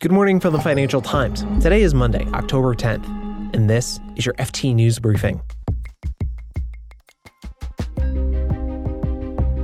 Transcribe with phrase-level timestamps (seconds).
[0.00, 1.44] Good morning from the Financial Times.
[1.60, 3.04] Today is Monday, October 10th,
[3.52, 5.42] and this is your FT News Briefing.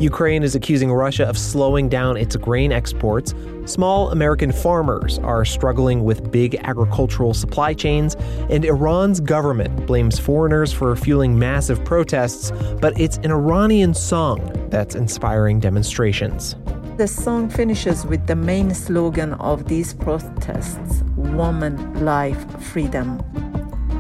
[0.01, 3.33] Ukraine is accusing Russia of slowing down its grain exports.
[3.65, 8.17] Small American farmers are struggling with big agricultural supply chains,
[8.51, 14.97] and Iran's government blames foreigners for fueling massive protests, but it's an Iranian song that's
[14.97, 16.57] inspiring demonstrations.
[16.97, 23.21] The song finishes with the main slogan of these protests Woman, Life, Freedom.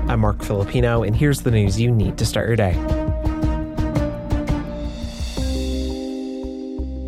[0.09, 2.75] I'm Marc Filippino, and here's the news you need to start your day.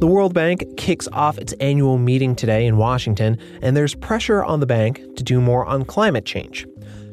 [0.01, 4.59] The World Bank kicks off its annual meeting today in Washington, and there's pressure on
[4.59, 6.67] the bank to do more on climate change.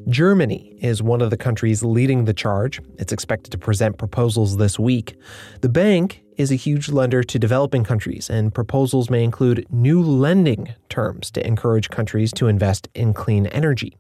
[0.09, 2.81] Germany is one of the countries leading the charge.
[2.98, 5.15] It's expected to present proposals this week.
[5.62, 10.73] The bank is a huge lender to developing countries, and proposals may include new lending
[10.89, 13.97] terms to encourage countries to invest in clean energy.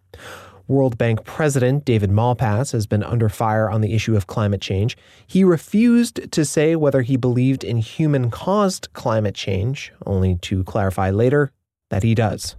[0.67, 4.97] World Bank President David Malpass has been under fire on the issue of climate change.
[5.27, 11.09] He refused to say whether he believed in human caused climate change, only to clarify
[11.09, 11.51] later
[11.89, 12.55] that he does.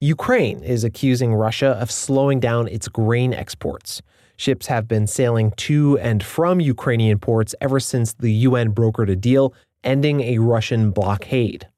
[0.00, 4.02] Ukraine is accusing Russia of slowing down its grain exports.
[4.36, 9.16] Ships have been sailing to and from Ukrainian ports ever since the UN brokered a
[9.16, 9.54] deal
[9.84, 11.68] ending a Russian blockade.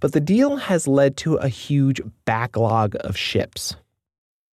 [0.00, 3.76] But the deal has led to a huge backlog of ships.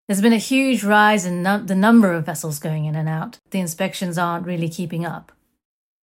[0.08, 3.40] There's been a huge rise in no- the number of vessels going in and out.
[3.52, 5.32] The inspections aren't really keeping up.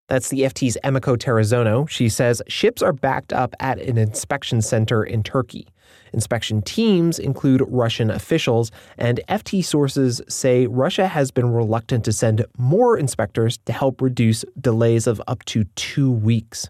[0.08, 1.88] That's the FT's Emiko Terazono.
[1.88, 5.68] She says ships are backed up at an inspection center in Turkey.
[6.12, 12.44] Inspection teams include Russian officials, and FT sources say Russia has been reluctant to send
[12.56, 16.68] more inspectors to help reduce delays of up to two weeks.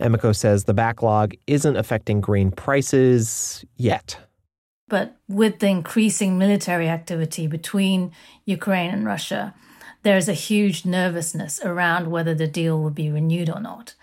[0.00, 4.18] Emiko says the backlog isn't affecting grain prices yet.
[4.88, 8.12] But with the increasing military activity between
[8.44, 9.54] Ukraine and Russia,
[10.04, 13.94] there's a huge nervousness around whether the deal will be renewed or not.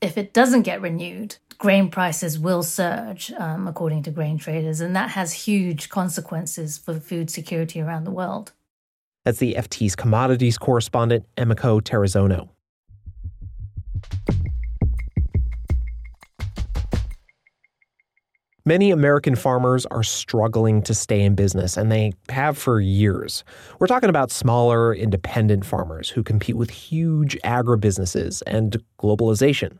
[0.00, 4.96] If it doesn't get renewed, grain prices will surge, um, according to grain traders, and
[4.96, 8.52] that has huge consequences for food security around the world.
[9.24, 12.48] That's the FT's commodities correspondent, Emiko Terazono.
[18.68, 23.44] Many American farmers are struggling to stay in business, and they have for years.
[23.78, 29.78] We're talking about smaller, independent farmers who compete with huge agribusinesses and globalization.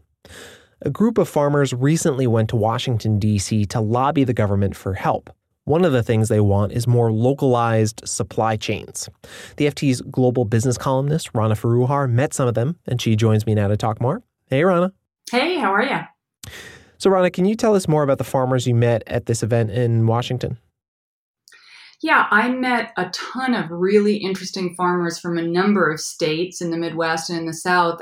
[0.83, 3.65] A group of farmers recently went to Washington, D.C.
[3.65, 5.35] to lobby the government for help.
[5.65, 9.09] One of the things they want is more localized supply chains.
[9.57, 13.55] The FT's global business columnist, Rana Foroohar, met some of them, and she joins me
[13.57, 14.23] now to talk more.
[14.49, 14.93] Hey, Rana.
[15.33, 16.53] Hey, how are you?
[16.99, 19.71] So, Rana, can you tell us more about the farmers you met at this event
[19.71, 20.59] in Washington?
[22.03, 26.71] Yeah, I met a ton of really interesting farmers from a number of states in
[26.71, 28.01] the Midwest and in the South.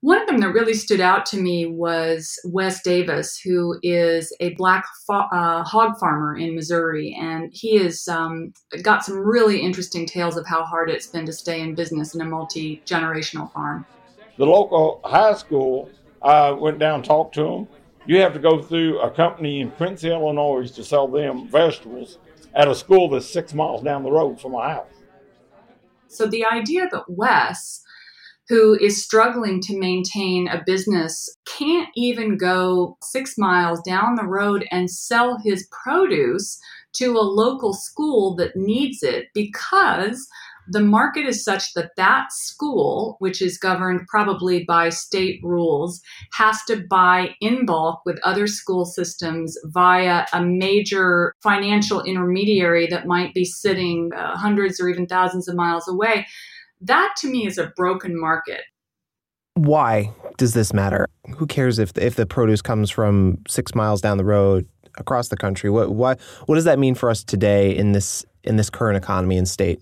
[0.00, 4.54] One of them that really stood out to me was Wes Davis, who is a
[4.54, 10.06] black fo- uh, hog farmer in Missouri, and he has um, got some really interesting
[10.06, 13.86] tales of how hard it's been to stay in business in a multi generational farm.
[14.38, 15.90] The local high school,
[16.22, 17.68] I went down and talked to them.
[18.06, 22.18] You have to go through a company in Prince, Illinois to sell them vegetables
[22.54, 24.86] at a school that's six miles down the road from my house.
[26.08, 27.82] So the idea that Wes
[28.48, 34.64] who is struggling to maintain a business can't even go six miles down the road
[34.70, 36.58] and sell his produce
[36.94, 40.26] to a local school that needs it because
[40.68, 46.00] the market is such that that school, which is governed probably by state rules,
[46.32, 53.06] has to buy in bulk with other school systems via a major financial intermediary that
[53.06, 56.26] might be sitting uh, hundreds or even thousands of miles away.
[56.80, 58.62] That to me is a broken market.
[59.54, 61.06] Why does this matter?
[61.36, 64.68] Who cares if if the produce comes from six miles down the road
[64.98, 65.70] across the country?
[65.70, 69.38] What what what does that mean for us today in this in this current economy
[69.38, 69.80] and state?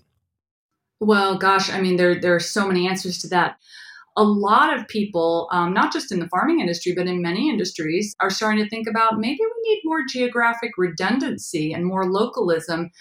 [0.99, 3.57] Well, gosh, I mean, there there are so many answers to that.
[4.17, 8.15] A lot of people, um, not just in the farming industry, but in many industries,
[8.21, 12.91] are starting to think about maybe we need more geographic redundancy and more localism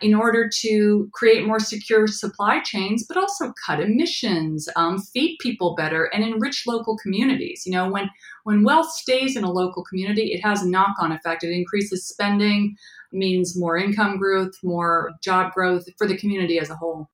[0.00, 5.74] in order to create more secure supply chains, but also cut emissions, um, feed people
[5.76, 7.62] better, and enrich local communities.
[7.66, 8.10] You know, when
[8.44, 11.44] when wealth stays in a local community, it has a knock-on effect.
[11.44, 12.76] It increases spending,
[13.12, 17.08] means more income growth, more job growth for the community as a whole.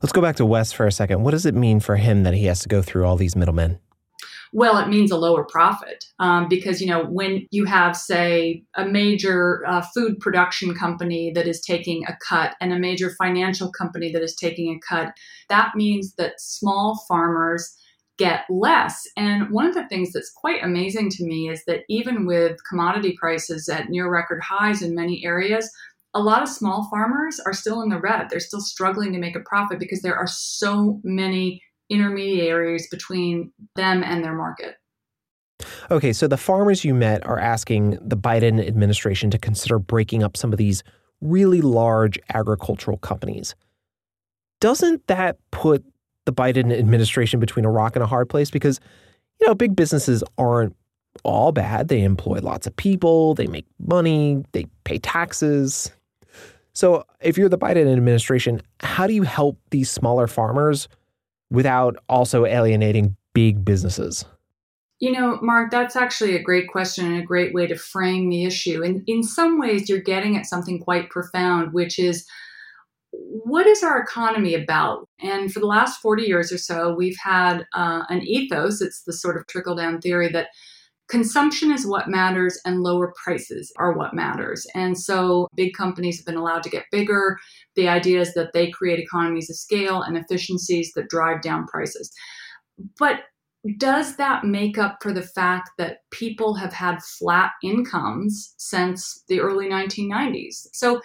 [0.00, 1.22] Let's go back to Wes for a second.
[1.22, 3.78] What does it mean for him that he has to go through all these middlemen?
[4.54, 8.84] Well, it means a lower profit um, because, you know, when you have, say, a
[8.84, 14.12] major uh, food production company that is taking a cut and a major financial company
[14.12, 15.14] that is taking a cut,
[15.48, 17.74] that means that small farmers
[18.18, 19.08] get less.
[19.16, 23.16] And one of the things that's quite amazing to me is that even with commodity
[23.18, 25.72] prices at near record highs in many areas,
[26.14, 28.28] a lot of small farmers are still in the red.
[28.28, 34.02] They're still struggling to make a profit because there are so many intermediaries between them
[34.02, 34.76] and their market.
[35.90, 40.36] Okay, so the farmers you met are asking the Biden administration to consider breaking up
[40.36, 40.82] some of these
[41.20, 43.54] really large agricultural companies.
[44.60, 45.84] Doesn't that put
[46.24, 48.50] the Biden administration between a rock and a hard place?
[48.50, 48.80] Because,
[49.40, 50.76] you know, big businesses aren't
[51.24, 51.88] all bad.
[51.88, 55.92] They employ lots of people, they make money, they pay taxes.
[56.74, 60.88] So, if you're the Biden administration, how do you help these smaller farmers
[61.50, 64.24] without also alienating big businesses?
[65.00, 68.44] You know, Marc, that's actually a great question and a great way to frame the
[68.44, 68.82] issue.
[68.82, 72.26] And in some ways, you're getting at something quite profound, which is
[73.10, 75.08] what is our economy about?
[75.20, 79.12] And for the last 40 years or so, we've had uh, an ethos, it's the
[79.12, 80.48] sort of trickle down theory that
[81.12, 84.66] consumption is what matters and lower prices are what matters.
[84.74, 87.38] And so big companies have been allowed to get bigger.
[87.76, 92.10] The idea is that they create economies of scale and efficiencies that drive down prices.
[92.98, 93.24] But
[93.76, 99.38] does that make up for the fact that people have had flat incomes since the
[99.38, 100.66] early 1990s?
[100.72, 101.02] So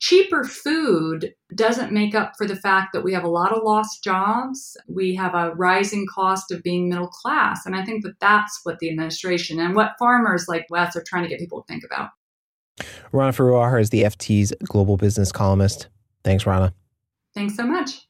[0.00, 4.02] cheaper food doesn't make up for the fact that we have a lot of lost
[4.04, 4.76] jobs.
[4.88, 7.66] We have a rising cost of being middle class.
[7.66, 11.24] And I think that that's what the administration and what farmers like Wes are trying
[11.24, 12.10] to get people to think about.
[13.12, 15.88] Rana Foroohar is the FT's global business columnist.
[16.22, 16.72] Thanks, Rana.
[17.34, 18.08] Thanks so much.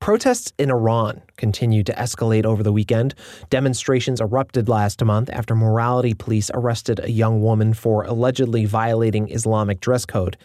[0.00, 3.14] Protests in Iran continued to escalate over the weekend.
[3.50, 9.78] Demonstrations erupted last month after morality police arrested a young woman for allegedly violating Islamic
[9.80, 10.38] dress code.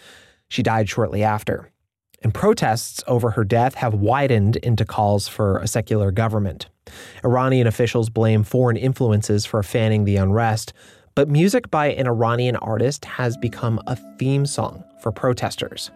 [0.49, 1.71] She died shortly after.
[2.21, 6.67] And protests over her death have widened into calls for a secular government.
[7.23, 10.73] Iranian officials blame foreign influences for fanning the unrest,
[11.15, 15.91] but music by an Iranian artist has become a theme song for protesters.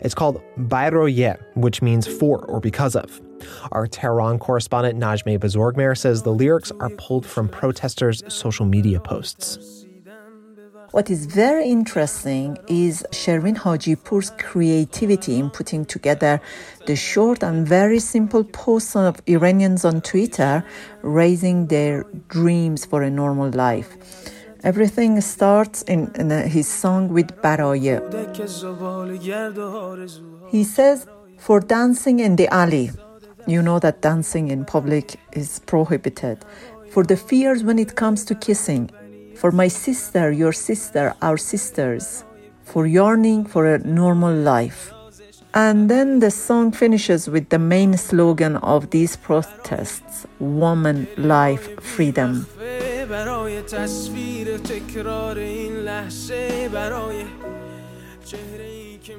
[0.00, 3.20] It's called Baraye, which means for or because of.
[3.72, 9.86] Our Tehran correspondent Najmeh Bozorgmehr says the lyrics are pulled from protesters' social media posts.
[10.92, 16.40] What is very interesting is Shervin Hajipour's creativity in putting together
[16.86, 20.64] the short and very simple posts of Iranians on Twitter
[21.02, 23.96] raising their dreams for a normal life.
[24.62, 28.00] Everything starts in, in uh, his song with Baraye.
[30.50, 31.06] He says,
[31.38, 32.90] for dancing in the alley,
[33.46, 36.44] you know that dancing in public is prohibited.
[36.90, 38.90] For the fears when it comes to kissing.
[39.36, 42.24] For my sister, your sister, our sisters.
[42.64, 44.92] For yearning for a normal life.
[45.54, 52.46] And then the song finishes with the main slogan of these protests Woman, Life, Freedom.
[53.09, 57.23] برای تصویر تکرار این لحظه برای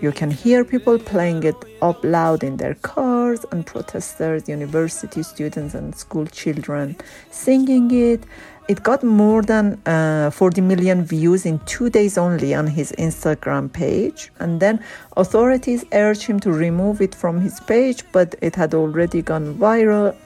[0.01, 5.75] You can hear people playing it up loud in their cars and protesters, university students,
[5.75, 6.97] and school children
[7.31, 8.25] singing it.
[8.69, 13.73] It got more than uh, 40 million views in two days only on his Instagram
[13.73, 14.33] page.
[14.41, 14.83] And then
[15.17, 20.17] authorities urged him to remove it from his page, but it had already gone viral.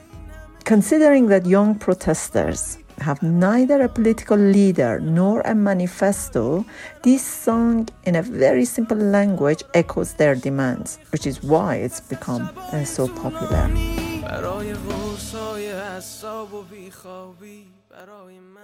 [0.63, 6.64] Considering that young protesters have neither a political leader nor a manifesto,
[7.02, 12.50] this song, in a very simple language, echoes their demands, which is why it's become
[12.72, 13.68] uh, so popular.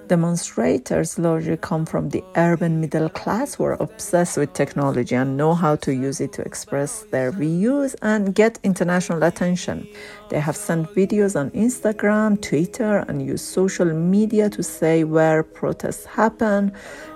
[0.08, 5.54] Demonstrators largely come from the urban middle class who are obsessed with technology and know
[5.54, 9.88] how to use it to express their views and get international attention.
[10.28, 16.04] They have sent videos on Instagram, Twitter, and use social media to say where protests
[16.04, 16.72] happen.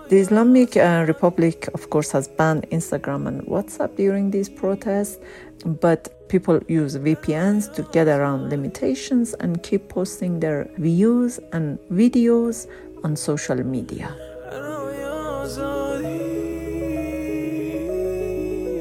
[0.08, 5.18] The Islamic uh, Republic, of course, has banned Instagram and WhatsApp during these protests,
[5.64, 12.66] but people use VPNs to get around limitations and keep posting their views and videos
[13.04, 14.14] on social media.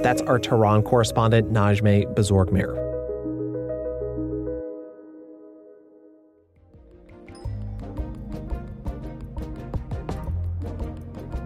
[0.04, 2.85] That's our Tehran correspondent, Najmeh Bozorgmehr.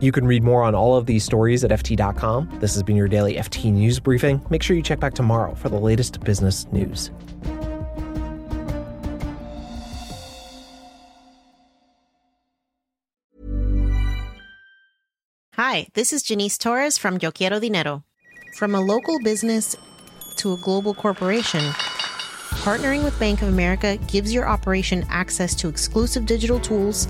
[0.02, 2.60] You can read more on all of these stories at FT.com.
[2.60, 4.42] This has been your daily FT News Briefing.
[4.50, 7.12] Make sure you check back tomorrow for the latest business news.
[15.56, 18.06] Hi, this is Janice Torres from Yo Quiero Dinero.
[18.56, 19.76] From a local business
[20.38, 21.60] to a global corporation,
[22.64, 27.10] partnering with Bank of America gives your operation access to exclusive digital tools,